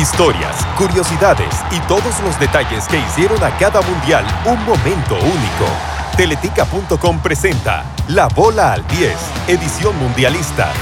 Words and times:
Historias, 0.00 0.64
curiosidades 0.78 1.54
y 1.70 1.78
todos 1.80 2.20
los 2.24 2.40
detalles 2.40 2.88
que 2.88 2.98
hicieron 2.98 3.44
a 3.44 3.54
cada 3.58 3.82
mundial 3.82 4.24
un 4.46 4.64
momento 4.64 5.16
único. 5.16 5.66
Teletica.com 6.16 7.18
presenta 7.20 7.84
La 8.08 8.26
Bola 8.28 8.72
al 8.72 8.86
10, 8.86 9.14
edición 9.48 9.94
mundialista. 9.98 10.72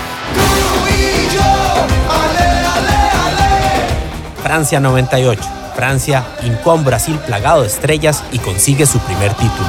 Francia 4.41 4.79
98. 4.79 5.43
Francia 5.75 6.25
hincó 6.45 6.71
a 6.71 6.75
un 6.75 6.85
Brasil 6.85 7.19
plagado 7.27 7.63
de 7.63 7.67
estrellas 7.67 8.23
y 8.31 8.39
consigue 8.39 8.87
su 8.87 9.01
primer 9.01 9.35
título. 9.35 9.67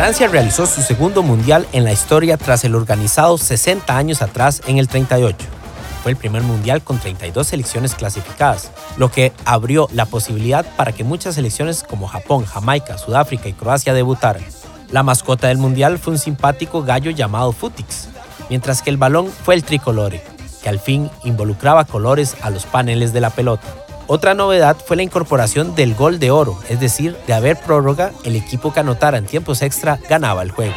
Francia 0.00 0.28
realizó 0.28 0.64
su 0.64 0.80
segundo 0.80 1.22
mundial 1.22 1.66
en 1.72 1.84
la 1.84 1.92
historia 1.92 2.38
tras 2.38 2.64
el 2.64 2.74
organizado 2.74 3.36
60 3.36 3.94
años 3.94 4.22
atrás 4.22 4.62
en 4.66 4.78
el 4.78 4.88
38. 4.88 5.36
Fue 6.02 6.12
el 6.12 6.16
primer 6.16 6.42
mundial 6.42 6.80
con 6.80 6.98
32 6.98 7.48
selecciones 7.48 7.94
clasificadas, 7.94 8.70
lo 8.96 9.10
que 9.10 9.30
abrió 9.44 9.88
la 9.92 10.06
posibilidad 10.06 10.64
para 10.76 10.92
que 10.92 11.04
muchas 11.04 11.34
selecciones 11.34 11.82
como 11.82 12.08
Japón, 12.08 12.46
Jamaica, 12.46 12.96
Sudáfrica 12.96 13.50
y 13.50 13.52
Croacia 13.52 13.92
debutaran. 13.92 14.42
La 14.90 15.02
mascota 15.02 15.48
del 15.48 15.58
mundial 15.58 15.98
fue 15.98 16.14
un 16.14 16.18
simpático 16.18 16.82
gallo 16.82 17.10
llamado 17.10 17.52
Futix, 17.52 18.08
mientras 18.48 18.80
que 18.80 18.88
el 18.88 18.96
balón 18.96 19.26
fue 19.26 19.54
el 19.54 19.64
tricolore, 19.64 20.24
que 20.62 20.70
al 20.70 20.80
fin 20.80 21.10
involucraba 21.24 21.84
colores 21.84 22.36
a 22.40 22.48
los 22.48 22.64
paneles 22.64 23.12
de 23.12 23.20
la 23.20 23.28
pelota. 23.28 23.68
Otra 24.12 24.34
novedad 24.34 24.76
fue 24.84 24.96
la 24.96 25.04
incorporación 25.04 25.76
del 25.76 25.94
gol 25.94 26.18
de 26.18 26.32
oro, 26.32 26.58
es 26.68 26.80
decir, 26.80 27.16
de 27.28 27.32
haber 27.32 27.60
prórroga, 27.60 28.10
el 28.24 28.34
equipo 28.34 28.72
que 28.72 28.80
anotara 28.80 29.18
en 29.18 29.24
tiempos 29.24 29.62
extra 29.62 30.00
ganaba 30.08 30.42
el 30.42 30.50
juego. 30.50 30.74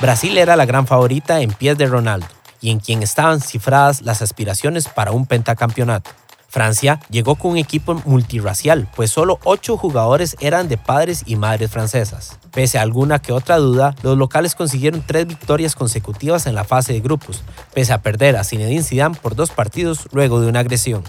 Brasil 0.00 0.38
era 0.38 0.54
la 0.54 0.66
gran 0.66 0.86
favorita 0.86 1.40
en 1.40 1.50
pies 1.50 1.76
de 1.76 1.86
Ronaldo 1.86 2.28
y 2.60 2.70
en 2.70 2.78
quien 2.78 3.02
estaban 3.02 3.40
cifradas 3.40 4.02
las 4.02 4.22
aspiraciones 4.22 4.86
para 4.86 5.10
un 5.10 5.26
pentacampeonato. 5.26 6.12
Francia 6.58 6.98
llegó 7.08 7.36
con 7.36 7.52
un 7.52 7.56
equipo 7.56 7.94
multirracial, 8.04 8.88
pues 8.96 9.12
solo 9.12 9.38
ocho 9.44 9.76
jugadores 9.76 10.36
eran 10.40 10.66
de 10.66 10.76
padres 10.76 11.22
y 11.24 11.36
madres 11.36 11.70
francesas. 11.70 12.36
Pese 12.50 12.78
a 12.78 12.82
alguna 12.82 13.20
que 13.20 13.32
otra 13.32 13.58
duda, 13.58 13.94
los 14.02 14.18
locales 14.18 14.56
consiguieron 14.56 15.04
tres 15.06 15.28
victorias 15.28 15.76
consecutivas 15.76 16.46
en 16.46 16.56
la 16.56 16.64
fase 16.64 16.94
de 16.94 17.00
grupos, 17.00 17.44
pese 17.74 17.92
a 17.92 18.02
perder 18.02 18.34
a 18.36 18.42
Zinedine 18.42 18.82
Zidane 18.82 19.14
por 19.14 19.36
dos 19.36 19.50
partidos 19.50 20.08
luego 20.10 20.40
de 20.40 20.48
una 20.48 20.58
agresión. 20.58 21.04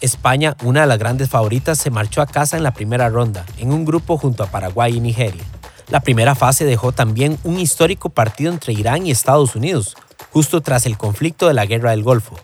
España, 0.00 0.56
una 0.62 0.80
de 0.80 0.86
las 0.86 0.98
grandes 0.98 1.28
favoritas, 1.28 1.76
se 1.76 1.90
marchó 1.90 2.22
a 2.22 2.26
casa 2.26 2.56
en 2.56 2.62
la 2.62 2.72
primera 2.72 3.10
ronda, 3.10 3.44
en 3.58 3.74
un 3.74 3.84
grupo 3.84 4.16
junto 4.16 4.42
a 4.42 4.46
Paraguay 4.46 4.96
y 4.96 5.00
Nigeria. 5.00 5.44
La 5.90 6.00
primera 6.00 6.34
fase 6.34 6.64
dejó 6.64 6.92
también 6.92 7.38
un 7.44 7.58
histórico 7.58 8.08
partido 8.08 8.50
entre 8.50 8.72
Irán 8.72 9.06
y 9.06 9.10
Estados 9.10 9.54
Unidos, 9.54 9.98
justo 10.32 10.62
tras 10.62 10.86
el 10.86 10.96
conflicto 10.96 11.46
de 11.46 11.52
la 11.52 11.66
Guerra 11.66 11.90
del 11.90 12.02
Golfo, 12.02 12.36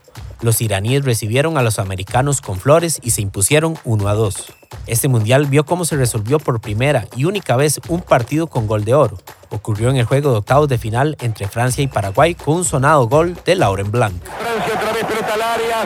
los 0.43 0.61
iraníes 0.61 1.05
recibieron 1.05 1.59
a 1.59 1.63
los 1.63 1.79
americanos 1.79 2.41
con 2.41 2.59
flores 2.59 2.99
y 3.03 3.11
se 3.11 3.23
impusieron 3.23 3.79
1 3.85 4.09
a 4.09 4.15
2. 4.15 4.53
Este 4.87 5.09
mundial 5.09 5.47
vio 5.47 5.65
cómo 5.65 5.85
se 5.85 5.97
resolvió 5.97 6.39
por 6.39 6.61
primera 6.61 7.07
y 7.17 7.25
única 7.25 7.57
vez 7.57 7.81
un 7.89 8.01
partido 8.01 8.47
con 8.47 8.67
gol 8.67 8.85
de 8.85 8.95
oro. 8.95 9.19
Ocurrió 9.51 9.91
en 9.91 9.97
el 9.97 10.05
juego 10.05 10.31
de 10.31 10.39
octavos 10.39 10.69
de 10.69 10.79
final 10.79 11.17
entre 11.21 11.49
Francia 11.49 11.83
y 11.83 11.89
Paraguay 11.89 12.35
con 12.35 12.57
un 12.57 12.65
sonado 12.65 13.09
gol 13.09 13.37
de 13.45 13.55
Lauren 13.57 13.91
Blanc. 13.91 14.15
Francia 14.23 14.75
otra 14.75 14.93
vez 14.93 15.05
al 15.33 15.43
área, 15.43 15.85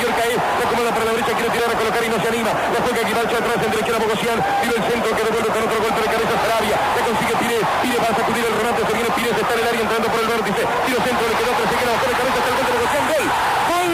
Yorka 0.00 0.22
ahí, 0.22 0.34
se 0.34 0.66
acomoda 0.66 0.90
para 0.90 1.04
la 1.04 1.10
derecha, 1.12 1.32
quiere 1.34 1.50
tirar 1.50 1.70
a 1.70 1.78
colocar 1.78 2.04
y 2.04 2.08
no 2.08 2.22
se 2.22 2.28
anima. 2.28 2.50
La 2.50 2.80
juega 2.82 3.08
Guibalcha 3.08 3.27
atrás, 3.38 3.56
en 3.64 3.70
derecha 3.70 3.92
a 3.94 3.98
Bogosian, 3.98 4.38
tiro 4.62 4.74
el 4.76 4.84
centro 4.84 5.10
que 5.16 5.22
devuelve 5.22 5.48
con 5.48 5.62
otro 5.62 5.78
golpe 5.78 6.00
de 6.02 6.10
cabeza 6.10 6.34
Sarabia. 6.42 6.76
Ya 6.76 7.02
consigue 7.06 7.34
Pires, 7.38 7.64
Pires 7.82 8.00
va 8.02 8.08
a 8.10 8.16
sacudir 8.18 8.44
el 8.44 8.54
remate, 8.58 8.80
se 8.82 8.92
viene 8.92 9.10
Pires, 9.14 9.34
está 9.38 9.52
en 9.54 9.60
el 9.60 9.68
área 9.68 9.82
entrando 9.82 10.06
por 10.10 10.20
el 10.20 10.28
vértice. 10.28 10.62
Tiro 10.86 10.98
centro, 11.02 11.24
le 11.28 11.34
quedó 11.38 11.50
otra, 11.54 11.64
se 11.68 11.76
queda 11.78 11.92
de 11.94 12.16
cabeza, 12.18 12.38
está 12.38 12.50
el 12.50 12.56
gol 12.58 12.66
de 12.66 12.72
Bogosian, 12.78 13.04
gol. 13.08 13.26
Gol 13.70 13.92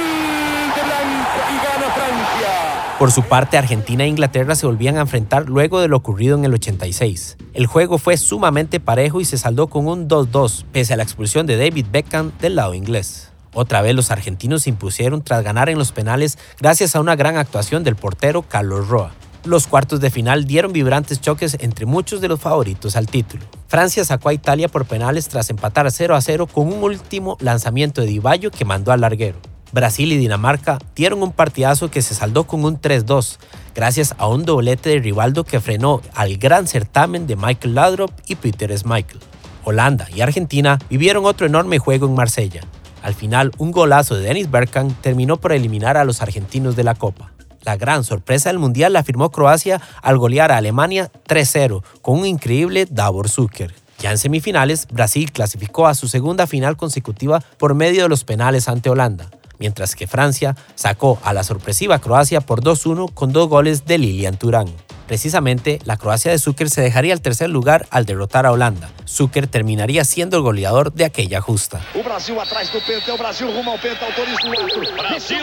de 0.75 0.83
Blanc 0.85 1.13
y 1.53 1.57
gana 1.61 1.87
Francia. 1.93 2.53
Por 2.99 3.11
su 3.13 3.23
parte, 3.23 3.59
Argentina 3.59 4.05
e 4.05 4.09
Inglaterra 4.09 4.55
se 4.55 4.67
volvían 4.67 4.97
a 4.97 5.03
enfrentar 5.03 5.49
luego 5.49 5.81
de 5.81 5.89
lo 5.89 5.97
ocurrido 5.97 6.39
en 6.39 6.45
el 6.45 6.55
86. 6.55 7.37
El 7.53 7.67
juego 7.67 7.99
fue 7.99 8.17
sumamente 8.17 8.81
parejo 8.81 9.21
y 9.21 9.25
se 9.25 9.37
saldó 9.37 9.67
con 9.67 9.89
un 9.89 10.09
2-2, 10.09 10.65
pese 10.73 10.95
a 10.95 10.97
la 10.97 11.03
expulsión 11.03 11.47
de 11.47 11.57
David 11.57 11.87
Beckham 11.91 12.33
del 12.41 12.57
lado 12.57 12.73
inglés. 12.75 13.31
Otra 13.53 13.83
vez 13.83 13.95
los 13.95 14.11
argentinos 14.11 14.63
se 14.63 14.71
impusieron 14.71 15.23
tras 15.23 15.45
ganar 15.45 15.69
en 15.69 15.79
los 15.79 15.93
penales 15.93 16.39
gracias 16.61 16.97
a 16.97 17.01
una 17.01 17.15
gran 17.15 17.37
actuación 17.37 17.85
del 17.85 17.95
portero 17.95 18.43
Carlos 18.43 18.89
Roa. 18.89 19.13
Los 19.45 19.67
cuartos 19.67 20.01
de 20.01 20.11
final 20.11 20.47
dieron 20.47 20.73
vibrantes 20.73 21.21
choques 21.21 21.59
entre 21.61 21.85
muchos 21.85 22.23
de 22.23 22.29
los 22.29 22.41
favoritos 22.41 22.97
al 22.97 23.07
título. 23.07 23.45
Francia 23.69 24.03
sacó 24.03 24.31
a 24.31 24.33
Italia 24.33 24.69
por 24.69 24.87
penales 24.87 25.29
tras 25.29 25.51
empatar 25.51 25.91
0 25.91 26.17
a 26.17 26.23
0 26.23 26.47
con 26.47 26.73
un 26.73 26.83
último 26.83 27.37
lanzamiento 27.41 28.01
de 28.01 28.07
Di 28.07 28.21
que 28.57 28.65
mandó 28.65 28.91
al 28.91 29.03
larguero. 29.03 29.39
Brasil 29.71 30.13
y 30.13 30.17
Dinamarca 30.17 30.79
dieron 30.97 31.23
un 31.23 31.33
partidazo 31.33 31.91
que 31.91 32.01
se 32.01 32.15
saldó 32.15 32.45
con 32.45 32.65
un 32.65 32.81
3-2, 32.81 33.37
gracias 33.75 34.15
a 34.17 34.29
un 34.29 34.47
doblete 34.47 34.89
de 34.89 35.01
Rivaldo 35.01 35.45
que 35.45 35.61
frenó 35.61 36.01
al 36.15 36.39
gran 36.39 36.67
certamen 36.67 37.27
de 37.27 37.37
Michael 37.37 37.75
Ladrop 37.75 38.13
y 38.27 38.37
Peter 38.37 38.75
Schmeichel. 38.75 39.21
Holanda 39.65 40.09
y 40.15 40.23
Argentina 40.23 40.79
vivieron 40.89 41.27
otro 41.27 41.47
enorme 41.47 41.79
juego 41.79 42.07
en 42.07 42.15
Marsella. 42.15 42.63
Al 43.03 43.13
final, 43.13 43.53
un 43.59 43.73
golazo 43.73 44.15
de 44.15 44.23
Dennis 44.23 44.51
Bergkamp 44.51 44.99
terminó 45.03 45.37
por 45.37 45.53
eliminar 45.53 45.99
a 45.99 46.05
los 46.05 46.23
argentinos 46.23 46.77
de 46.77 46.85
la 46.85 46.95
Copa. 46.95 47.34
La 47.65 47.77
gran 47.77 48.05
sorpresa 48.05 48.51
del 48.51 48.59
Mundial 48.59 48.93
la 48.93 49.03
firmó 49.03 49.31
Croacia 49.31 49.81
al 50.03 50.19
golear 50.19 50.53
a 50.53 50.59
Alemania 50.59 51.11
3-0 51.27 51.83
con 52.03 52.19
un 52.19 52.27
increíble 52.27 52.87
Davor 52.91 53.29
Zucker. 53.29 53.75
Ya 53.99 54.11
en 54.11 54.19
semifinales, 54.19 54.87
Brasil 54.91 55.33
clasificó 55.33 55.87
a 55.87 55.95
su 55.95 56.09
segunda 56.09 56.47
final 56.47 56.77
consecutiva 56.77 57.41
por 57.59 57.75
medio 57.75 58.03
de 58.03 58.09
los 58.09 58.25
penales 58.25 58.69
ante 58.69 58.91
Holanda 58.91 59.31
mientras 59.59 59.95
que 59.95 60.07
Francia 60.07 60.57
sacó 60.75 61.19
a 61.23 61.33
la 61.33 61.45
sorpresiva 61.45 61.99
Croacia 61.99 62.41
por 62.41 62.63
2-1 62.63 63.13
con 63.15 63.33
dos 63.33 63.49
goles 63.49 63.87
de 63.87 63.99
Lilian 63.99 64.37
Turán. 64.37 64.67
Precisamente, 65.07 65.81
la 65.85 65.97
Croacia 65.97 66.31
de 66.31 66.39
Zucker 66.39 66.71
se 66.71 66.81
dejaría 66.81 67.13
al 67.13 67.21
tercer 67.21 67.51
lugar 67.51 67.87
al 67.91 68.07
derrotar 68.07 68.47
a 68.47 68.53
Holanda. 68.53 68.91
Zucker 69.07 69.47
terminaría 69.47 70.05
siendo 70.05 70.39
el 70.39 70.43
goleador 70.43 70.93
de 70.93 71.05
aquella 71.05 71.41
justa. 71.41 71.81
Brasil 72.05 72.39
atrás 72.39 72.73
do 72.73 72.81
penta, 72.81 73.15
Brasil 73.17 73.49
rumo 73.49 73.73
ao 73.73 73.79
penta, 73.79 74.07
autoriza 74.07 74.47
o 74.47 75.03
Brasil! 75.03 75.39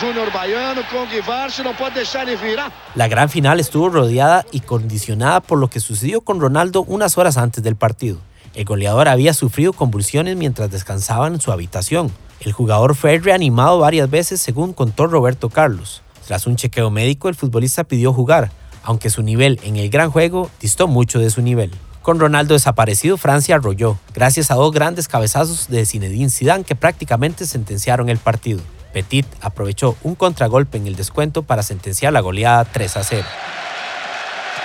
Júnior 0.00 0.32
Baiano 0.32 0.82
con 0.90 1.08
Guivarchi, 1.08 1.62
no 1.62 1.76
puede 1.76 1.94
deixar 1.94 2.26
de 2.26 2.36
virar. 2.36 2.70
La 2.94 3.08
gran 3.08 3.28
final 3.28 3.58
estuvo 3.58 3.88
rodeada 3.88 4.44
y 4.52 4.60
condicionada 4.60 5.40
por 5.40 5.58
lo 5.58 5.68
que 5.68 5.80
sucedió 5.80 6.20
con 6.20 6.40
Ronaldo 6.40 6.82
unas 6.82 7.16
horas 7.16 7.36
antes 7.36 7.62
del 7.62 7.76
partido. 7.76 8.18
El 8.54 8.64
goleador 8.64 9.08
había 9.08 9.34
sufrido 9.34 9.72
convulsiones 9.72 10.36
mientras 10.36 10.70
descansaba 10.70 11.26
en 11.26 11.40
su 11.40 11.52
habitación. 11.52 12.12
El 12.40 12.52
jugador 12.52 12.94
fue 12.94 13.18
reanimado 13.18 13.78
varias 13.78 14.10
veces 14.10 14.40
según 14.40 14.72
contó 14.72 15.06
Roberto 15.06 15.48
Carlos. 15.48 16.02
Tras 16.28 16.46
un 16.46 16.56
chequeo 16.56 16.90
médico, 16.90 17.30
el 17.30 17.34
futbolista 17.34 17.84
pidió 17.84 18.12
jugar, 18.12 18.50
aunque 18.82 19.08
su 19.08 19.22
nivel 19.22 19.58
en 19.62 19.76
el 19.76 19.88
gran 19.88 20.10
juego 20.10 20.50
distó 20.60 20.86
mucho 20.86 21.20
de 21.20 21.30
su 21.30 21.40
nivel. 21.40 21.70
Con 22.02 22.20
Ronaldo 22.20 22.52
desaparecido, 22.52 23.16
Francia 23.16 23.54
arrolló, 23.54 23.98
gracias 24.12 24.50
a 24.50 24.54
dos 24.56 24.70
grandes 24.70 25.08
cabezazos 25.08 25.68
de 25.68 25.86
Zinedine 25.86 26.28
Zidane 26.28 26.64
que 26.64 26.74
prácticamente 26.74 27.46
sentenciaron 27.46 28.10
el 28.10 28.18
partido. 28.18 28.60
Petit 28.92 29.24
aprovechó 29.40 29.96
un 30.02 30.16
contragolpe 30.16 30.76
en 30.76 30.86
el 30.86 30.96
descuento 30.96 31.44
para 31.44 31.62
sentenciar 31.62 32.12
la 32.12 32.20
goleada 32.20 32.66
3 32.66 32.98
a 32.98 33.04
0. 33.04 33.26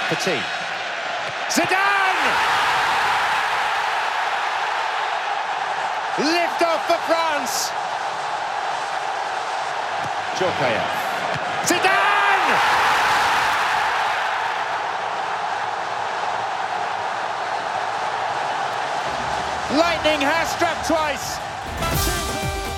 Petit. 0.10 0.44
Zidane! 1.50 2.34
Lift 6.18 6.62
off 6.62 6.88
for 6.88 6.98
France. 7.08 7.72
Djokovic. 10.38 11.03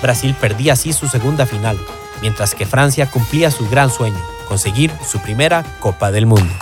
Brasil 0.02 0.36
perdía 0.40 0.74
así 0.74 0.92
su 0.92 1.08
segunda 1.08 1.46
final, 1.46 1.78
mientras 2.20 2.54
que 2.54 2.66
Francia 2.66 3.10
cumplía 3.10 3.50
su 3.50 3.68
gran 3.68 3.90
sueño, 3.90 4.20
conseguir 4.48 4.92
su 5.04 5.18
primera 5.18 5.64
Copa 5.80 6.10
del 6.10 6.26
Mundo. 6.26 6.54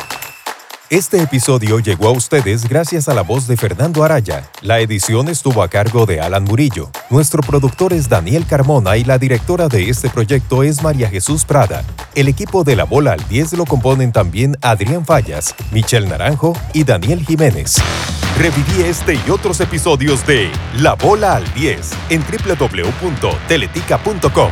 Este 0.90 1.22
episodio 1.22 1.78
llegó 1.78 2.08
a 2.08 2.10
ustedes 2.10 2.68
gracias 2.68 3.08
a 3.08 3.14
la 3.14 3.22
voz 3.22 3.46
de 3.46 3.56
Fernando 3.56 4.04
Araya. 4.04 4.50
La 4.60 4.80
edición 4.80 5.30
estuvo 5.30 5.62
a 5.62 5.68
cargo 5.68 6.04
de 6.04 6.20
Alan 6.20 6.44
Murillo. 6.44 6.90
Nuestro 7.08 7.40
productor 7.40 7.94
es 7.94 8.10
Daniel 8.10 8.44
Carmona 8.46 8.98
y 8.98 9.04
la 9.04 9.16
directora 9.16 9.68
de 9.68 9.88
este 9.88 10.10
proyecto 10.10 10.62
es 10.62 10.82
María 10.82 11.08
Jesús 11.08 11.46
Prada. 11.46 11.82
El 12.14 12.28
equipo 12.28 12.64
de 12.64 12.76
La 12.76 12.84
Bola 12.84 13.14
al 13.14 13.26
10 13.28 13.54
lo 13.54 13.64
componen 13.64 14.12
también 14.12 14.58
Adrián 14.60 15.06
Fallas, 15.06 15.54
Michelle 15.72 16.06
Naranjo 16.06 16.52
y 16.74 16.84
Daniel 16.84 17.24
Jiménez. 17.24 17.76
Reviví 18.38 18.82
este 18.82 19.14
y 19.14 19.30
otros 19.30 19.60
episodios 19.60 20.26
de 20.26 20.52
La 20.76 20.96
Bola 20.96 21.36
al 21.36 21.54
10 21.54 21.92
en 22.10 22.22
www.teletica.com. 22.22 24.50